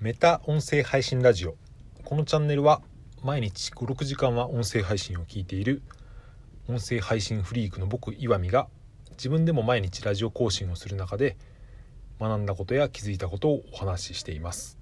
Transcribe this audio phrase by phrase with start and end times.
[0.00, 1.56] メタ音声配信ラジオ。
[2.04, 2.82] このチャンネルは
[3.24, 5.82] 毎日56時間は音声配信を聞いている
[6.68, 8.68] 音声配信フリークの僕岩見が
[9.10, 11.36] 自分でも毎日ラジオ更新をする中で
[12.20, 14.78] 学んだことや気づいたことをお話ししています。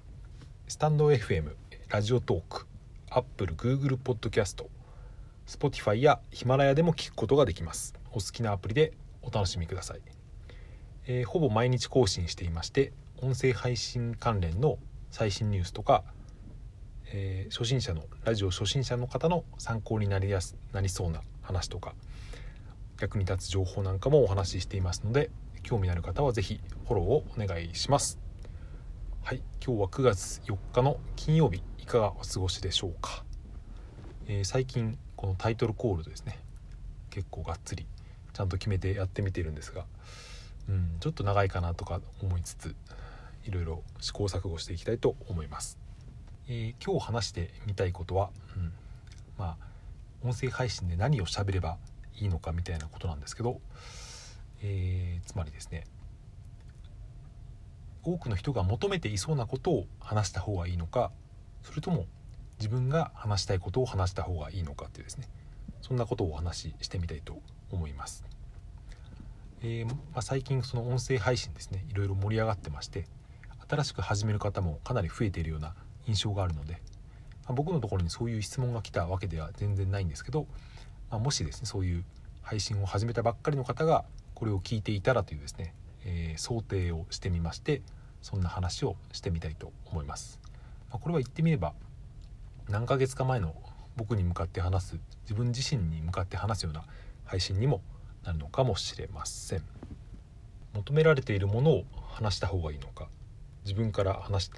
[0.69, 1.55] スタンド FM
[1.89, 2.67] ラジオトーク
[3.09, 4.69] アップル Google ポッドキャスト
[5.47, 7.95] Spotify やヒマラヤでも聞くことができます。
[8.11, 8.93] お好きなアプリで
[9.23, 10.01] お楽しみください、
[11.07, 12.93] えー、ほぼ毎日更新していまして
[13.23, 14.79] 音声配信関連の
[15.17, 16.05] 最新ニュースとか、
[17.07, 21.95] えー、初心者のラジオ初心者の方の参考になりやすなりそうな話とか
[23.01, 25.31] 役に立つ情報なんかもお話ししていますので
[25.63, 28.19] 興味のある方は是非フォローをお願いします。
[29.23, 33.25] はい今日は9月4日の金曜日いかがお過ごしでしょうか、
[34.27, 36.39] えー、最近このタイトルコールですね
[37.09, 37.87] 結構がっつり
[38.35, 39.87] ちゃんと決めてやってみてるんですが
[40.69, 42.77] うんちょっと長いかなとか思いつつ
[43.47, 45.79] いろいろ試行錯誤していきたいと思います。
[46.49, 48.73] えー、今日話してみたいことは、うん、
[49.39, 49.67] まあ
[50.23, 51.79] 音声配信で何を喋れば
[52.19, 53.61] いいのかみたいなことなんですけど、
[54.63, 55.85] えー、つまりですね
[58.03, 61.11] 多くの人が求めていそうなことを話した方がいいのか
[61.63, 62.07] それとも
[62.59, 65.29] 自分が話したいことを話した方がいいのかっていうですね
[65.83, 68.25] そんなことをお話ししてみたいと思います。
[69.63, 73.07] えー、まあ、最近その音声配信ですねいろいろ盛り上がってまして
[73.69, 75.75] 新しく始める方もかなり増えているような
[76.07, 76.75] 印象があるので、
[77.45, 80.47] まあ、僕のところにそういう質問が来たわけでは全然ないんですけど、
[81.11, 82.05] まあ、もしですねそういう
[82.43, 87.83] 配信を始めたばっかりの方がこれを聞いていたらというですね、えー、想定をしてみまして
[88.23, 90.41] そんな話をしてみたいと思います。
[90.91, 91.75] まあ、これは言ってみれば
[92.69, 93.55] 何ヶ月か前の
[93.97, 96.85] 僕に向かって話す自分自身に向かって話すような
[97.25, 97.81] 配信にも
[98.25, 99.63] なるのかもしれません
[100.75, 103.09] 求められているものを話した方がいいのか
[103.67, 104.51] 自分から話し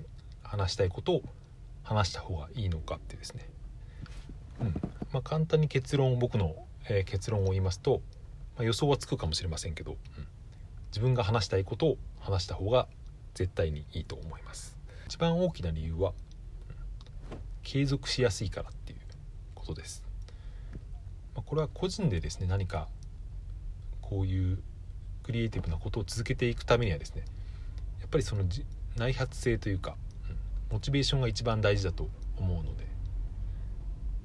[0.43, 1.23] 話したいことを
[1.83, 3.49] 話した方がいいのかってですね、
[4.61, 4.67] うん。
[5.13, 6.55] まあ、簡単に結論僕の、
[6.89, 8.03] えー、結論を言いますと、
[8.57, 10.27] まあ、予想はつくかもしれませんけど、うん、
[10.91, 12.87] 自分が話したいことを話した方が
[13.35, 14.77] 絶対にいいと思います。
[15.07, 16.13] 一番大きな理由は、
[17.31, 18.99] うん、継続しやすいからっていう
[19.55, 20.03] ことです、
[21.35, 22.89] まあ、これは個人でですね何か
[24.03, 24.59] こういう
[25.23, 27.25] クリエイティブなことを続けていくためにはですね
[28.01, 28.45] やっぱりその
[28.99, 29.97] 内発性というか、
[30.29, 30.37] うん、
[30.75, 32.87] モチベーションが一番大事だと思うので、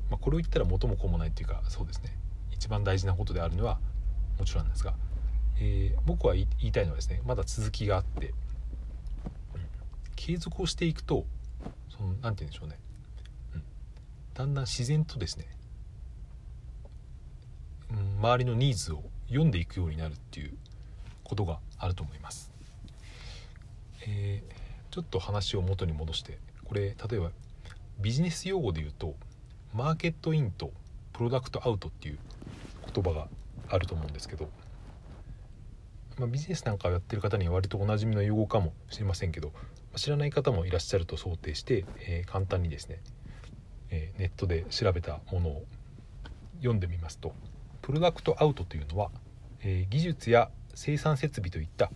[0.09, 2.16] まあ、これを言ったら元も子もないというかそうですね
[2.51, 3.79] 一番大事なことであるのは
[4.39, 4.94] もちろんなんですが、
[5.59, 8.33] えー、僕は言いたいのはですねまだ続きがあって、うん、
[10.16, 11.25] 継続をしていくと
[11.95, 12.79] その何て言うんでしょうね、
[13.56, 13.63] うん、
[14.33, 15.47] だんだん自然とですね、
[17.91, 20.57] うん、周りのニーズを読んでいくようになるっていう
[21.23, 22.51] ことがあると思います。
[24.06, 24.62] えー
[24.93, 27.31] ちょっと話を元に戻してこれ例えば
[27.99, 29.15] ビジネス用語で言うと
[29.73, 30.71] マーケットインと
[31.13, 32.19] プロダクトアウトっていう
[32.93, 33.27] 言葉が
[33.69, 34.49] あると思うんですけど、
[36.19, 39.51] まあ、ビジネスなんかをやってる方には割とおなじみの用語かもしれませんけど
[39.95, 43.01] 知らない方もいらっしゃると想定して、えー、簡単にですね、
[43.89, 45.65] えー、ネットで調べたものを
[46.57, 47.33] 読んでみますと
[47.81, 49.09] プロダクトアウトというのは、
[49.63, 51.89] えー、技術や生産設備といった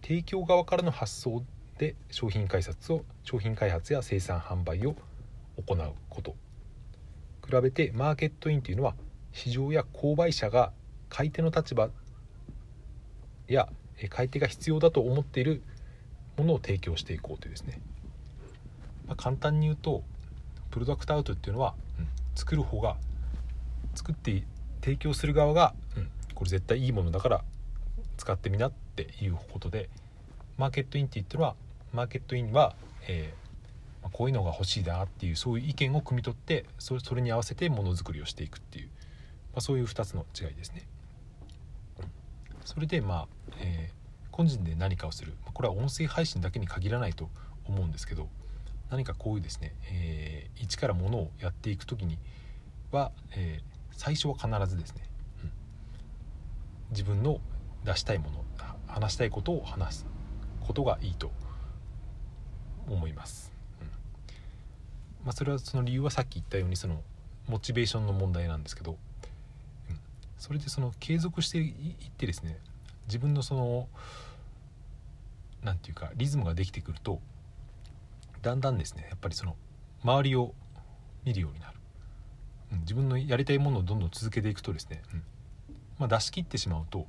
[0.00, 1.42] 提供側からの発想
[1.78, 4.96] で商品開発を商品開発や生産販売を
[5.56, 6.34] 行うこと。
[7.46, 8.94] 比べてマーケットインというのは
[9.32, 10.72] 市場や購買者が
[11.08, 11.90] 買い手の立場
[13.46, 13.68] や
[14.10, 15.62] 買い手が必要だと思っている
[16.36, 17.80] ものを提供していこうというですね、
[19.06, 20.02] まあ、簡単に言うと
[20.70, 22.96] プロダクトアウトっていうのは、うん、作る方が
[23.94, 24.42] 作って
[24.82, 27.44] 提供する側が、うん、これ絶対いいものだから
[28.16, 29.88] 使ってみなっていうことで
[30.58, 31.54] マーケットインって言ってるのは
[31.96, 32.76] マーケットインは、
[33.08, 38.92] えー、まあ、こういうのが欲しいなっていうそういう意見を汲み取ってそれそれに合わせてものづくりをしていくっていう、ま
[39.56, 40.86] あ、そういう2つの違いですね。
[42.66, 43.28] それでまあ、
[43.60, 45.32] えー、個人で何かをする。
[45.54, 47.30] これは音声配信だけに限らないと
[47.64, 48.28] 思うんですけど
[48.90, 52.18] 何かこういうですね、えー、一からものをやっていく時に
[52.92, 55.02] は、えー、最初は必ずですね、
[55.42, 55.50] うん、
[56.90, 57.40] 自分の
[57.84, 58.44] 出したいもの
[58.86, 60.06] 話したいことを話す
[60.66, 61.30] ことがいいと
[62.88, 63.52] 思います。
[63.80, 63.86] うん。
[65.26, 67.02] まあ、それはその理由はさっき言ったようにその
[67.48, 68.98] モチベーションの問題なんですけど、
[69.90, 69.98] うん、
[70.38, 72.58] それでその継続していってですね
[73.06, 73.88] 自分のその
[75.62, 77.20] 何て言うかリズムができてくると
[78.42, 79.56] だんだんですねやっぱりその
[80.02, 80.54] 周りを
[81.24, 81.74] 見るようになる、
[82.72, 85.22] うん、自分のやりたいものをどんどん続けていくとですね、うん。
[85.98, 87.06] まあ、出し切ってしまうと、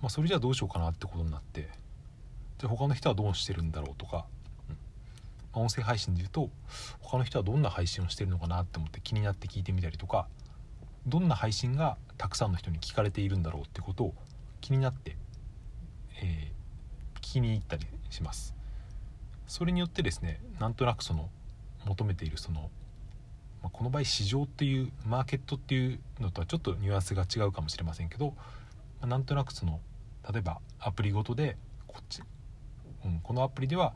[0.00, 1.68] まあ、それじゃあどうしようかなってことになって
[2.58, 4.26] じゃあ他の人はどうしてるんだろうとか、
[5.60, 6.50] 音声配信で言うと
[7.00, 10.26] 他の人はどんな配信をしてるのかなって思って気になって聞いてみたりとか
[11.06, 14.14] どんな配信がたくさんの人に聞かれているんだろうってことを
[14.60, 15.16] 気になって、
[16.22, 18.54] えー、聞きに行ったりします。
[19.46, 21.28] それによってですねなんとなくその
[21.84, 22.70] 求めているその、
[23.62, 28.34] まあ、この場合市場っていうマーケットっていうのとはちょっとニュアンスが違うかもしれませんけど、ま
[29.02, 29.80] あ、なんとなくその
[30.32, 31.56] 例えばアプリごとで
[31.86, 32.22] こっち、
[33.04, 33.92] うん、このアプリでは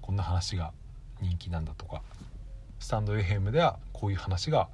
[0.00, 0.72] こんな話が
[1.20, 2.02] 人気なんだとか
[2.78, 4.68] スタンド FM ではこういう話が、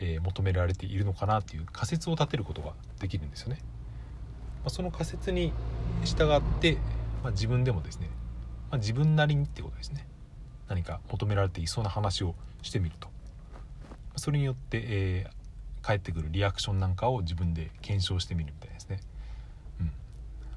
[0.00, 3.58] えー、求められているのかなっていう仮説を立てることができるんですよね。
[4.62, 5.52] まあ、その仮説に
[6.04, 6.78] 従って、
[7.22, 8.08] まあ、自分でもですね、
[8.70, 10.06] まあ、自分なりにってことですね
[10.68, 13.08] 何か求められていそうな話をしてみると
[14.16, 19.00] それによって、えー、返ってくるリアクションなんかを自分で検証してみるみたいですね。
[19.80, 19.92] うん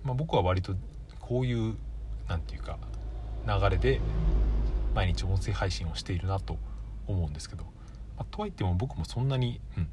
[0.04, 0.76] まあ、僕は割と
[1.20, 1.76] こういう
[2.28, 2.78] 何て言うか
[3.48, 4.02] 流れで
[4.96, 6.58] 毎日音声配信をしているなと
[7.06, 7.66] 思うんですけど、
[8.18, 9.88] まあ、とはいっても僕もそんなに、うん、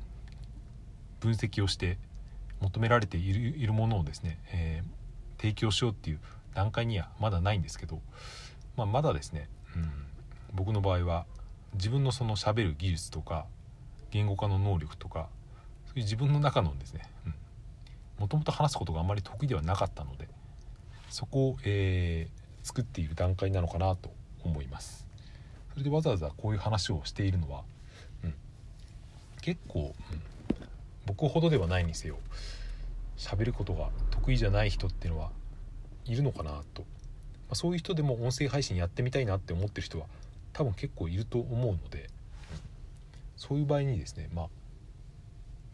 [1.19, 1.99] 分析をして
[2.61, 6.21] 求められているものをですね、えー、提供しようっていう
[6.55, 8.01] 段階にはまだないんですけど、
[8.77, 9.91] まあ、まだですね、うん、
[10.55, 11.27] 僕の場合は
[11.75, 13.47] 自分のその喋る技術とか
[14.13, 15.29] 言語化の能力とか
[15.87, 17.03] そういう自分の中のですね
[18.19, 20.29] もともと話すことがあまり得意ではなかったので
[21.11, 24.13] そこを、えー、作っている段階なのかなと
[24.45, 25.07] 思います。
[25.73, 27.63] それでわざわざこういう話をしているのは、
[28.25, 28.35] うん、
[29.41, 30.23] 結構、うん、
[31.07, 32.19] 僕ほどではないにせよ
[33.17, 35.31] 喋ることが得意じゃない人っていうのは
[36.05, 36.89] いるのかなと、ま
[37.53, 40.07] あ、そういう人でも音声配信やってみたいなって思ってる人は
[40.53, 42.09] 多分結構いると思うので、うん、
[43.37, 44.49] そういう場合にですねまあ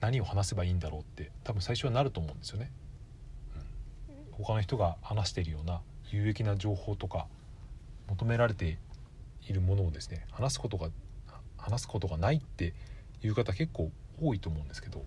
[0.01, 2.71] 何を話せばいいんだろうって多分最初はなると思うんですよね。
[4.31, 5.81] うん、他の人が話してるような
[6.11, 7.27] 有益な情報とか
[8.09, 8.79] 求められて
[9.47, 10.91] いるものをですね話すことが
[11.57, 12.75] 話すことがないって
[13.23, 13.91] いう方結構
[14.21, 15.07] 多いと思うんですけど、うん、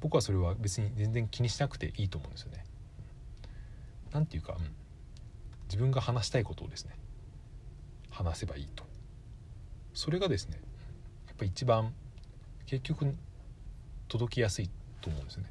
[0.00, 2.64] 僕はそれは別に全然気にしなくていいと思うんですよね。
[4.12, 4.72] なんていうか、うん、
[5.64, 6.92] 自分が話したいことをですね
[8.10, 8.84] 話せばいいと。
[9.94, 10.60] それがですね
[11.26, 11.92] やっぱ一番
[12.66, 13.14] 結局
[14.08, 14.70] 届きやすい
[15.00, 15.50] と思うんですよね。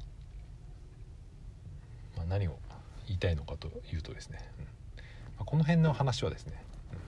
[2.16, 2.58] まあ、何を
[3.06, 4.66] 言いたいのかというとですね、うん。
[5.38, 6.62] まあ、この辺の話はですね、
[6.92, 6.98] うん、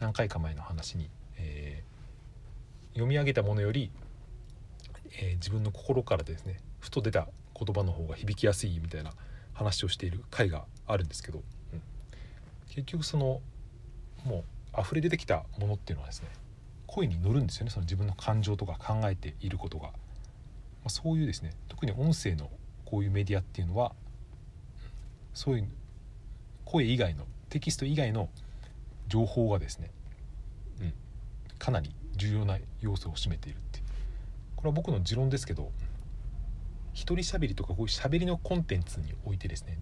[0.00, 3.90] 何回か前の話に、えー、読み上げたものより
[5.18, 7.28] えー、自分の心からですねふと出た
[7.58, 9.12] 言葉の方が響きやすいみたいな
[9.54, 11.42] 話をしている回があるんですけど、
[11.72, 11.82] うん、
[12.68, 13.40] 結局その
[14.24, 14.44] も
[14.76, 16.28] う溢れ出てきたものっていうのはですね
[16.86, 19.92] 声に乗るんですよねその自分の感情とか考えていることが、ま
[20.86, 22.50] あ、そういうですね特に音声の
[22.84, 23.92] こういうメディアっていうのは
[25.32, 25.68] そういう
[26.64, 28.28] 声以外のテキスト以外の
[29.08, 29.90] 情報がですね、
[30.80, 30.92] うん、
[31.58, 33.80] かなり重要な要素を占めているって
[34.56, 35.70] これは僕の持論ですけど
[36.92, 39.78] 一人喋りとかこういう喋りのコンテンツにおいてですね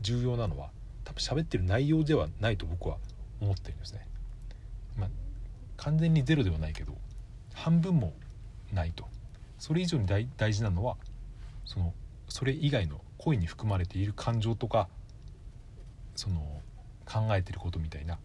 [0.00, 0.70] 重要なのは
[1.04, 2.96] 多分喋ってる内容ではないと僕は
[3.40, 4.06] 思ってるんですね。
[4.96, 5.10] まあ、
[5.76, 6.96] 完全にゼロではないけど
[7.52, 8.14] 半分も
[8.72, 9.06] ないと
[9.58, 10.96] それ以上に大事なのは
[11.64, 11.92] その
[12.28, 14.88] それ以外の声に含まれている感情とか
[16.16, 16.60] その
[17.04, 18.18] 考えてることみたいな。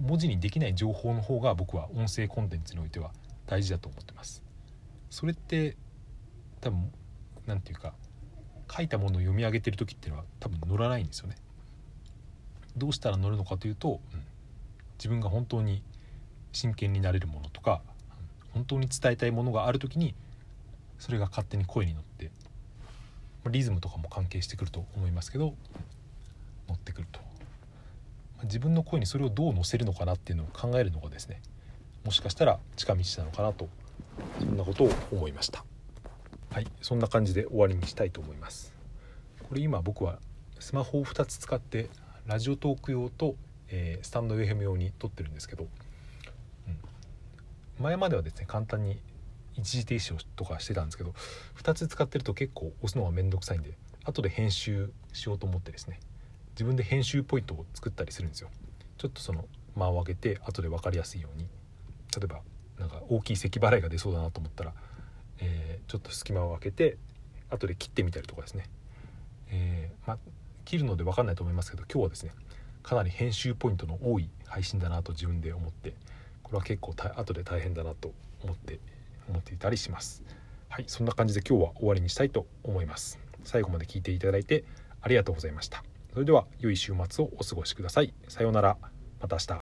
[0.00, 3.12] 文字にできない情報の方が僕は音声コンテンツにおいては
[3.46, 4.42] 大事だと思ってます。
[5.10, 5.76] それって
[6.60, 6.90] 多分
[7.46, 7.94] 何て言うか
[8.70, 11.36] 書いたものを読み上げてる時っていうのは多分乗らないんですよね。
[12.76, 14.22] どうしたら乗るのかというと、うん、
[14.98, 15.82] 自分が本当に
[16.52, 17.82] 真剣になれるものとか
[18.52, 20.14] 本当に伝えたいものがある時に
[20.98, 22.30] それが勝手に声に乗って
[23.50, 25.54] リズムとかも関係してくると思いますけど
[26.68, 27.20] 乗ってくると。
[28.44, 31.40] 自分の声にそれをどう乗せるのかなっていうのを考えるのがですね
[32.04, 33.68] もしかしたら近道なのかなと
[34.38, 35.64] そんなことを思いました。
[36.50, 38.72] はいそんな感じで終わりにしたいと思います。
[39.48, 40.18] これ今僕は
[40.60, 41.88] スマホを2つ使って
[42.26, 43.34] ラジオトーク用と、
[43.68, 45.64] えー、スタンド FM 用に撮ってるんですけど、
[46.68, 48.98] うん、前まではですね簡単に
[49.56, 51.14] 一時停止をとかしてたんですけど
[51.62, 56.00] 2つ使ってると結構押すのがめんどくさいんで後で編集しようと思ってですね
[56.54, 58.50] 自分で編集ポイントを作ったりするんですよ。
[58.96, 59.46] ちょっとその
[59.76, 61.48] 間を空けて後で分かりやすいように。
[62.16, 62.42] 例えば
[62.78, 64.72] なんか大きい咳払いが出そうだなと思ったら、
[65.40, 66.96] えー、ちょっと隙間を空けて
[67.50, 68.64] 後で切ってみたりとかですね、
[69.50, 70.18] えー、ま
[70.64, 72.32] 切るので分かんないと思いますけど今日はですね
[72.82, 75.94] かなり編集ポイントの多い配信だなと自分で思って
[76.42, 78.78] これは結構後で大変だなと思って
[79.28, 80.22] 思っていたりします。
[80.68, 83.18] はいそんな感じで今日は終わりにしたいと思います。
[83.44, 84.64] 最後まで聞いていただいて
[85.00, 85.93] ありがとうございました。
[86.14, 88.14] それでは良い週末をお過ごしください。
[88.28, 88.76] さようなら。
[89.20, 89.48] また明日。